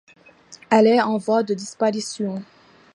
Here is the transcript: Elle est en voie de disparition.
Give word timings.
Elle 0.71 0.87
est 0.87 0.99
en 0.99 1.17
voie 1.19 1.43
de 1.43 1.53
disparition. 1.53 2.41